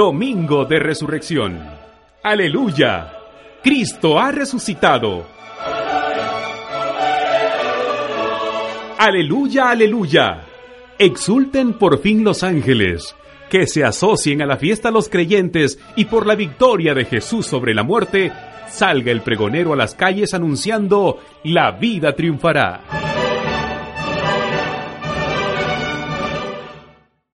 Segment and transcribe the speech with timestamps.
[0.00, 1.60] Domingo de Resurrección.
[2.22, 3.12] Aleluya.
[3.62, 5.26] Cristo ha resucitado.
[8.96, 10.40] Aleluya, aleluya.
[10.98, 13.14] Exulten por fin los ángeles,
[13.50, 17.74] que se asocien a la fiesta los creyentes y por la victoria de Jesús sobre
[17.74, 18.32] la muerte,
[18.70, 22.99] salga el pregonero a las calles anunciando, la vida triunfará.